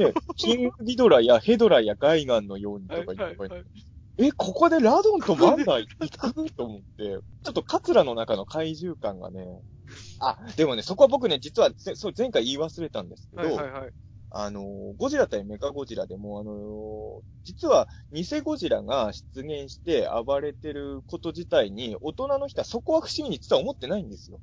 [0.06, 0.12] ね。
[0.12, 3.64] ね、キングギドラやヘドラやガイガンのようにとはいか言ってはいはい。
[4.18, 9.62] え、ここでラドンとマンダ行くと思って、ちょっとカツラの中の怪獣感がね、
[10.20, 13.92] あ、でもね、そこは僕ね、実は、ぜそう、前回言い忘れたんですけど、はいはいはい。
[14.30, 14.64] あのー、
[14.98, 24.40] ゴジラ対メカゴジラでも、あのー実は、偽ゴジラが出現して暴れてること自体に、大人の人はそこは不思議に実は思ってないんですよ。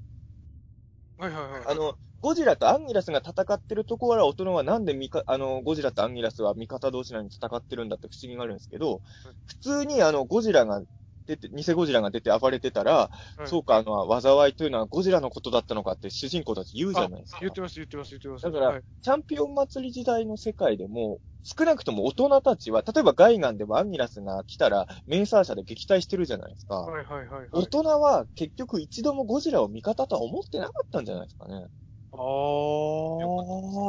[1.19, 1.63] はいはいはい。
[1.65, 9.03] あの、ゴジラとアンギラスが戦ってるところは大人はなんでミカ、あの、ゴジラとアンギラスは味方同士なのに戦ってるんだって不思議があるんですけど、
[9.47, 10.83] 普通にあの、ゴジラが
[11.29, 17.41] 出て、偽ゴジラが出て暴れてたら、はいそうか、あの、災いというのはゴジラのことだったのかって主人公たち言うじゃないですか。
[17.41, 18.43] 言ってます言ってます言ってます。
[18.45, 26.93] だからはいチャンピオン祭り時代の世界でも、少なくとも大人たちは、例えばガイガンでもアンギラスが来たら、メーサー社で撃退してるじゃないですか。
[26.93, 27.51] はいはいはいはい。
[27.53, 31.69] 大人は結局一度もゴジラを味方とは思ってなかったんじゃないですかね。
[32.12, 32.17] あ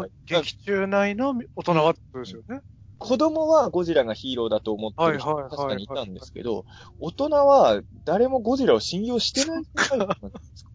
[0.04, 2.62] あ、劇中内の大人はってことですよね。
[3.00, 6.66] 子供はゴジラがヒーローだと思ってる人確かにいたんですけど、
[7.00, 10.18] 大人は誰もゴジラを信用してないんじゃなか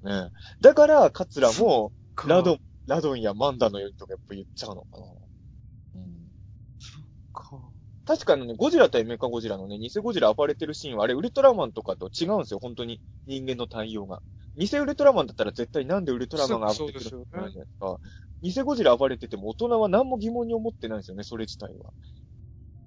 [0.02, 0.30] ね。
[0.60, 1.92] だから、カツラも、
[2.26, 5.06] ラドン、ラドンやマンダのようにとかやっぱ言っちゃうのかな。
[5.96, 6.34] うん
[7.34, 7.72] か。
[8.06, 13.00] 確かにね、ゴジラ対メカゴジラのね、偽ゴジラ暴れてるシーンは、あれ、ウルトラマンとかと違うんですよ、本当に。
[13.26, 14.22] 人間の対応が。
[14.56, 17.98] 偽ウルトラマンだったら絶対なんでウルトラマンが暴れてるのかじゃないですか。
[18.44, 21.92] 偽ゴジラ暴れてても大人は何も疑問に思ってないんですよね、それ自体は。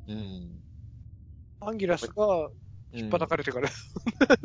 [0.08, 0.60] うん。
[1.60, 2.50] アンギラスが
[2.94, 3.70] うん引っ叩かれてから。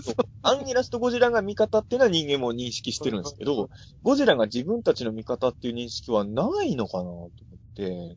[0.03, 3.69] そうアンギラスとゴジラが味方っていうのは人間も認識してるんですけど、
[4.03, 7.31] ゴジラが自分たちの味方っていう認識はないのかなと思っ
[7.75, 8.17] て、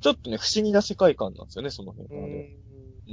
[0.00, 2.56] ちょっとね、不思議な世界観なんですよね、その辺うはね。
[3.08, 3.12] ん。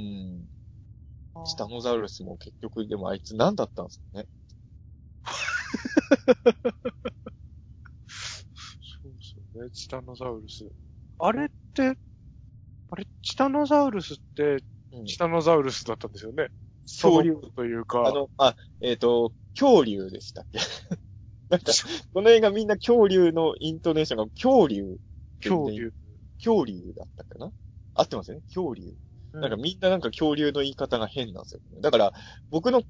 [1.40, 1.44] ん。
[1.46, 4.26] チタノザウルスも結局、でもあいつ何だったんですかね。
[9.54, 10.66] ね、チタノザウルス。
[11.18, 11.96] あれって、
[12.90, 14.56] あれ、チタノザウルスって、
[14.92, 16.48] うんチタノザウルスだったんですよね。
[16.86, 18.04] 恐竜というか。
[18.06, 20.58] あの、あ、えっ、と、恐竜でしたっけ？
[21.48, 21.72] なんか、
[22.12, 24.98] この映画みんな恐竜のイントネーションが恐竜。
[25.42, 25.94] 恐竜。
[26.36, 27.50] 恐竜だったかな？
[27.94, 28.42] 合ってますよね？
[28.48, 28.94] 恐竜。
[29.32, 31.60] なんかみんななんか恐竜の言い方が変なんですよ。
[31.80, 32.12] だから、
[32.50, 32.82] 僕の、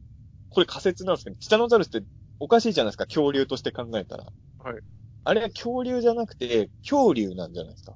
[0.50, 2.02] これ仮説なんですけど、チタノザウルスって
[2.40, 4.24] おかしいじゃないですか、恐竜として考えたら。
[4.58, 4.82] はい。
[5.24, 7.94] あれは恐竜じゃなくて、恐竜なんじゃないですか。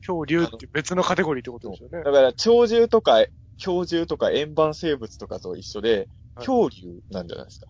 [0.00, 2.12] 恐竜って別のカテゴリーってことですよねだ。
[2.12, 3.24] から、鳥獣とか、
[3.56, 7.66] 恐獣とか円盤生物とかと一緒で、はい恐竜なんじゃないですか。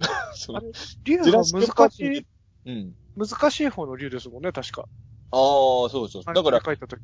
[0.34, 0.68] そのあれ
[1.04, 2.26] 竜ジュがラシックパー難しい、
[2.64, 2.94] うん。
[3.14, 4.88] 難しい方の竜ですもんね、確か。
[5.30, 6.24] ああ、そうそう。
[6.24, 7.00] だから、書いたとき。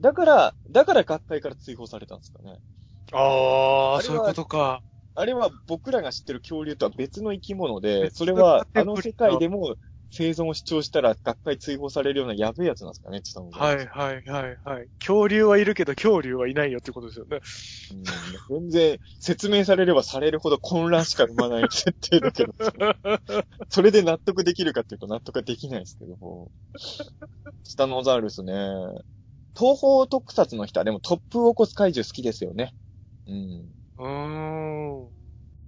[0.00, 2.58] だから、だから学会から追放されたんですかね。
[3.12, 4.82] ああ、そういうことか。
[5.14, 9.76] あれは僕らが知ってる恐竜とは別の生き物で、別それはのあの世界でも
[10.14, 14.88] 生存を主張したら学会追放されるようなやべえやつなんですかね、チタノザはいはいはいはい。
[14.98, 17.40] 恐竜はいるけど恐竜はいないよってことですよね。
[18.50, 22.52] うん全然説明されればされるほど混乱しか生まない設定だけど、
[23.70, 26.50] それで納得できるかっていうと納得はできないですけども。
[27.64, 28.52] チタノザウルスね。
[29.56, 32.74] 東方特撮の人はでも突風を起こす怪獣好きですよね。
[33.26, 33.72] うん。
[33.98, 35.10] うーん。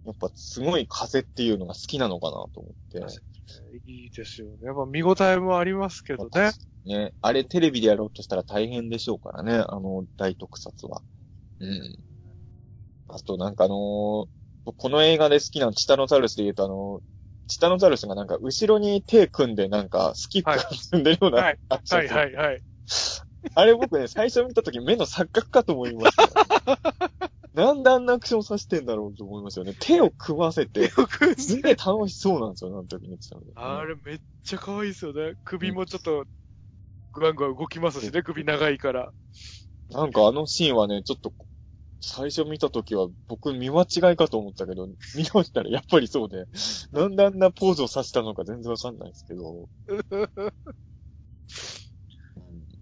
[0.05, 3.01] やっぱすごい風っていうのが好きなのかなと思って。
[3.87, 4.59] いいですよね。
[4.63, 6.53] やっぱ見応えもありますけどね。
[6.85, 7.13] ね。
[7.21, 11.03] あれテレビでやろうとしたら大変でしょうからね、あの大特撮は。
[11.61, 11.99] うん。
[13.09, 14.27] あとなんかあのー
[14.79, 17.03] この映画で好きなチタノザウルスで言うとあのー
[17.49, 22.63] チタノザウルスがなんか後ろに手組んでなんかスキップはいが積んでるような、はいアクションはいはいはい。
[23.55, 26.31] あれ僕ね、最初見た時目の錯覚かと思いましたよ。
[27.55, 29.75] なんであんなアクションさせてんだろうと思いますよね。
[29.79, 30.91] 手を組ませて、
[31.39, 33.53] すげえ楽しそうなんですよ、あの時に言ってたので。
[33.55, 35.35] あれめっちゃ可愛いですよね。
[35.45, 36.25] 首もちょっと、
[37.13, 39.13] ぐわんぐわん動きますしね、首長いから。
[39.91, 41.33] なんかあのシーンはね、ちょっと、
[42.01, 46.47] 最初見たときは僕見間違いかと思ったけど、見直したらやっぱりそうで、
[46.91, 49.69] なんであんなポーズをさせたのか全然わかんないですけど。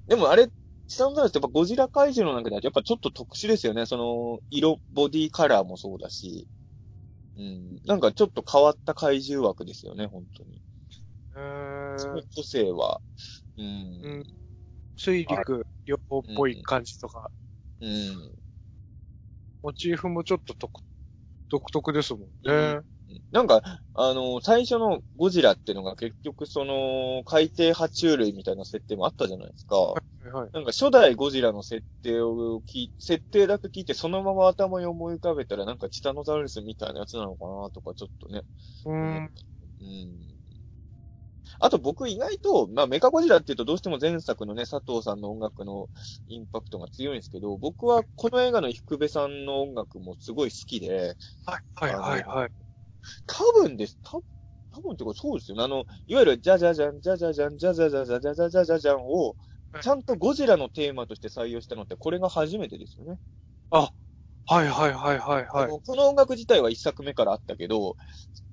[0.08, 0.48] でもあれ、
[0.92, 3.86] チタノザウルスってやっぱゴジラ怪獣の中ではやっぱちょっと特殊ですよね。
[3.86, 6.46] その、色、ボディカラーもそうだし。
[7.36, 7.80] うん。
[7.84, 10.60] なんかちょっと変わった怪獣枠ですよね、本当に。
[11.34, 13.00] えーその個性は。
[13.56, 14.02] うん。
[14.02, 14.24] うん
[14.96, 17.30] 水陸両方っぽい感じとか、
[17.80, 18.34] うん。
[19.62, 20.70] モチーフもちょっと独
[21.48, 22.82] 独特ですもんうね。
[23.30, 23.62] なんか、
[23.94, 29.76] あの、最初のゴジラっていうのが結局その、海底爬虫類みたいな設定もあったじゃないですか。
[29.76, 30.50] はいはい。
[30.52, 38.42] なんか初代ゴジラの設定を聞い、設定だけ聞いてそのまま頭に思い浮かべたらなんかチタノザウルスみたいなやつなのかなとかちょっとね。
[38.84, 39.32] うん。
[39.80, 40.38] うん。
[41.58, 45.88] あと僕意外と、まあメカゴジラっていうとどうしても前作のね、佐藤さんの音楽の
[46.28, 52.50] インパクトが強いんですけど、僕はこの映画の福部さんの音楽もすごい好きで、はいはいはいはい。
[53.26, 53.98] 多分です。
[54.02, 54.18] た
[54.72, 55.64] 多分ってかそうですよね。
[55.64, 59.36] あの、いわゆるジャジャジャン、ジャジャジャン、ジャジャジャジャジャジャジャジャジャンを、
[59.82, 63.18] ちゃんとゴジラのテーマとして採用したのってこれが初めてですよね。
[64.46, 65.68] はいはいはいはいはい。
[65.68, 67.96] この音楽自体は一作目からあったけど、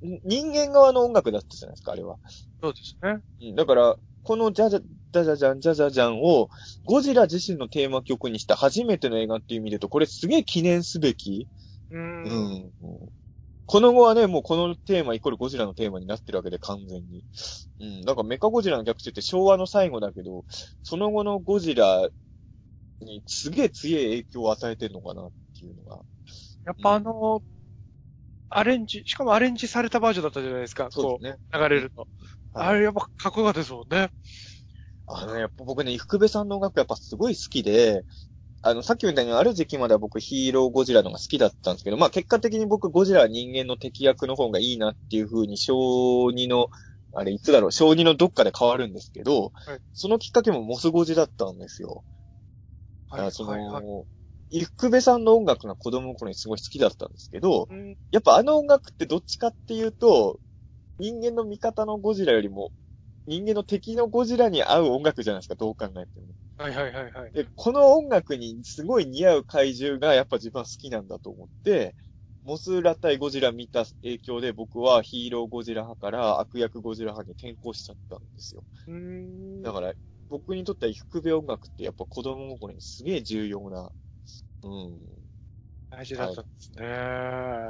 [0.05, 2.17] ん人間側の音楽だったじゃないですか、あれは。
[2.61, 3.19] そうですね。
[3.41, 6.49] うんだから、このジャジャ、ジャジャジャン、ジャジャジャンを、
[6.85, 11.47] ゴジラ自身のテーマ曲にした初めての映画っていう意味でと、これすげえ記念すべき。
[11.89, 11.97] う。
[11.97, 13.09] うんん。
[13.71, 17.23] この後はね、もうこのテーマイコールゴジラのテーマになってるわけで、完全に。
[17.79, 18.01] うん。
[18.01, 20.43] だからメカゴジラの逆襲って昭和の最後だけど、
[20.81, 22.09] その後のゴジラ
[22.99, 26.01] にすげえ強い影響を与えてるのかなっていうのが。
[26.65, 27.43] やっぱあの、
[28.49, 30.85] アレンジ、しかもアレンジされたバージョンだったじゃないですか。
[30.85, 31.37] こそうですね。
[31.53, 32.07] う、流れると。
[32.53, 34.09] あれやっぱかっこよかったですもんね。
[35.05, 38.03] あのね、やっぱ僕ね、福部さんの音楽やっぱすごい好きで、
[38.61, 46.67] あの、さっきみたいにある時期までは僕ヒーローゴジラのが好きだったんですけど、まあ結果的に僕ゴジラは人間の敵役の方がいいなっていう風に小2の、
[47.13, 52.03] あれいつだろう、小2のどっかで変わるんですけど、はいそのきっかけもモスゴジだったんですよ。
[53.11, 53.81] だからその、はいは
[54.51, 54.65] い。
[54.65, 60.39] 福部さんの音楽が子供の頃にすごい好きだったんですけど、うんやっぱあの音楽ってどっちかっていうと、
[60.99, 62.71] 人間の味方のゴジラよりも、
[63.27, 66.35] 人間の敵のゴジラに合う音楽じゃないですか、どう考えても。
[66.57, 67.33] はいはいはいはい。
[67.33, 71.95] で、この音楽にすごい似合う怪獣がやっぱ自分は好きなんだと思って、
[72.43, 78.63] モスラ対ゴジラ見た影響で僕はヒーローゴジラ派から悪役ゴジラ派に転向しちゃったんですよ。
[78.87, 79.63] うーん。
[79.63, 79.93] だから、
[80.29, 83.91] 僕にとっては低部音楽ってやっぱ子供心にすげえ重要な、
[84.63, 84.99] うん。
[85.89, 86.85] 大事だったんですね。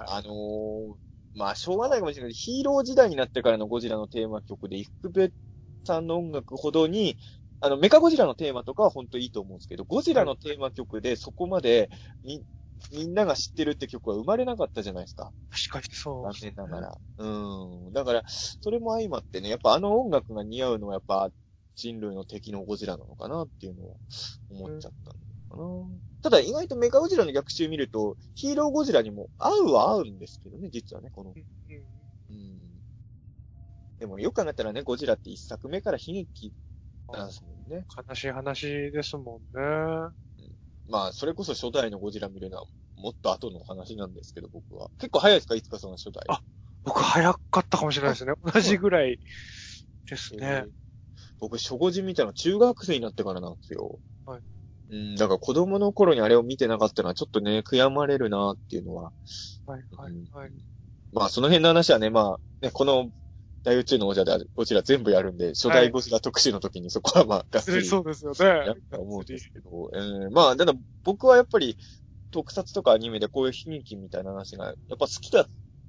[0.07, 0.95] あのー
[1.33, 5.31] まあ、しょうがないかもしれないけど、ヒーロー時代になってからのゴジラのテーマ曲で、イクベ
[5.85, 7.17] さんの音楽ほどに、
[7.61, 11.89] あの、メカゴジラのテーマとかは本当いいと思うんですけど、ゴジラのテーマ曲でそこまで、
[12.23, 12.43] み、
[12.91, 15.33] みんなが知ってるって曲は生まれなかったじゃないですか。
[15.49, 16.33] 確かにそう。
[16.33, 16.97] 残念ながら。
[17.17, 17.27] う
[17.89, 17.93] ん。
[17.93, 21.29] だから、それも相まってね、やっぱあの音楽が似合うのはやっぱ
[21.75, 23.95] 人類の敵のゴジラなのかなっていうのは
[24.49, 25.19] 思っちゃったの
[25.49, 25.99] かな。
[26.21, 31.33] ただ意外とメカゴジラの逆襲見ると、ヒーローゴジラにも合うは合うんですけどね、実はね、この。
[31.33, 32.59] うん。
[33.99, 36.53] でもよく考えたらね、ゴジラって一作目から悲劇
[37.11, 37.85] なんですもんね。
[38.07, 40.13] 悲しい話ですもんね。
[40.89, 42.65] まあ、それこそ初代のゴジラ見るのは
[42.97, 44.89] もっと後の話なんですけど、僕は。
[44.97, 46.23] 結構早いですかいつかその初代。
[46.27, 46.41] あ
[46.83, 48.33] 僕早かったかもしれないですね。
[48.43, 49.19] 同じぐらい
[50.09, 50.69] ですねえー。
[51.39, 53.99] 僕、初号人見たの中学生になってからなんですよ。
[54.25, 54.41] はい。
[54.91, 59.11] うん、だから子供の頃にあれを見てなかったのはちょっとね、悔やまれるなっていうのは。
[59.67, 60.51] はいはいはい。
[61.13, 63.11] まあ、その辺の話はね、まあ、ね、この
[63.63, 68.73] 大宇宙の王者であるゴジラ全部やるんで、初代ゴジラ特集の時にそこはまあ、がっつりそうですよやね。
[68.75, 70.73] ると思うんですけど、えーまあ、ただ
[71.03, 71.77] 僕はやっぱり
[72.31, 75.47] 特撮とかアニメでこういう悲劇みたいな話がやっぱ好きだっ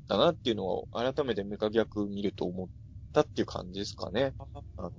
[0.08, 2.68] たなっていうのを改めてメカ逆見ると思っ
[3.12, 4.34] たっていう感じですかね。
[4.76, 4.90] あの、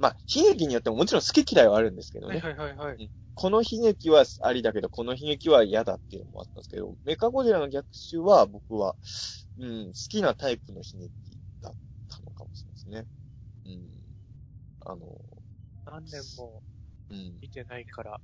[0.00, 2.38] まあ、悲劇によってももちろん好き嫌いはあるんですけどね。
[2.38, 3.10] はいはいはいはい。
[3.34, 8.96] この悲劇はありだけど、この悲劇は嫌だっていうのもあったんですけど、メカゴジラの逆襲は僕は、
[9.58, 11.12] うん、好きなタイプの悲劇
[11.62, 11.74] だっ
[12.08, 13.06] たのかもしれないですね。
[13.66, 13.90] うん。
[14.86, 15.00] あの、
[15.84, 16.62] 何年も
[17.10, 17.38] うん。
[17.42, 18.20] 見てないから。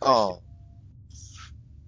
[0.00, 0.38] ああ。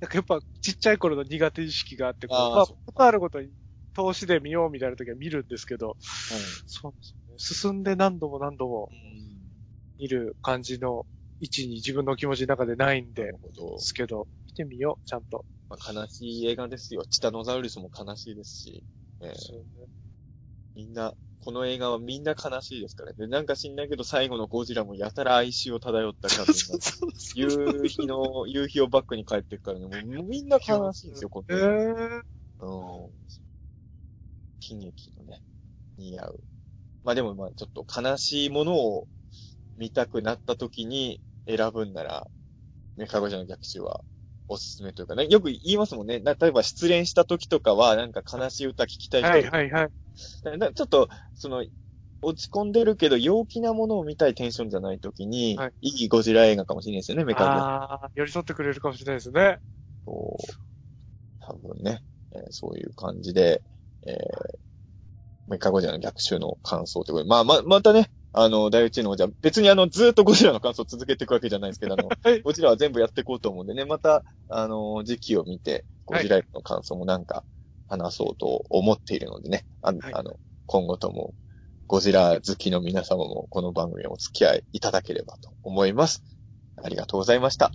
[0.00, 3.50] なんかやっぱちっちゃい頃の苦手意識があって、こう、まあ、ことあるごとに
[3.94, 5.96] 投資で見ようみたいな時は見るんですけど、
[6.66, 7.16] そうです。
[7.44, 9.52] 進んで何度も何度もうん。
[9.98, 11.06] 見る感じの
[11.40, 13.38] 位置に自分の気持ちの中でないんなでで。
[13.78, 15.44] すけど、見てみよう、ちゃんと。
[15.68, 17.04] まあ、悲しい映画ですよ。
[17.06, 18.84] チタノザウルスも悲しいですし、
[19.20, 19.88] えーね
[20.74, 23.16] みんな、この映画はみんな悲しいですからね。
[23.18, 26.92] で、なんか知んないけど最後のゴジラもやたら哀愁を漂った感じになって
[27.34, 31.78] 夕日の、夕日をバックに帰ってくからね、もうみんな悲しいんですよ、こえの映画。
[31.80, 32.22] ー、
[32.60, 33.12] うん。
[34.60, 35.42] 悲劇のね、
[35.98, 36.44] 似合う。
[37.04, 39.06] まあでもまあちょっと悲しいものを
[39.76, 42.26] 見たくなった時に選ぶんなら、
[42.96, 44.00] メカゴジラの逆襲は
[44.48, 46.20] おすすめというかね、よく言いますもんね。
[46.20, 49.88] な例えば失恋した時とかはなんか悲しい歌聴きたい人はいはいはい。
[50.74, 51.64] ちょっと、その、
[52.24, 57.64] 落ち込んでるけど陽気なものを見たいテンションじゃない時に、、はいいゴジラ映画かもしれないですよね、メカゴジラ。
[57.64, 59.58] ああ、寄り添ってくれるかもしれないですね。
[60.04, 60.52] そう
[61.40, 62.00] 多分ね、
[62.32, 63.62] えーそういう感じで、
[64.06, 64.16] えー、
[65.46, 77.44] メカゴジラの逆襲の感想ということで、まあ、ま、またね、あの、大宇宙の王者、別にあの、ずーっとゴジラの感想を続けていくわけじゃないですけど、あの、 はいゴジラは全部やっていこうと思うんでね、また、あの、時期を見て、ゴジラの感想もなんか
[77.88, 81.34] 話そうと思っているのでね、あ,、はいあの、今後とも、
[81.86, 86.22] ゴジラ好きの皆様もこの番組をお付き合いいただければと思います。
[86.82, 87.72] ありがとうございました。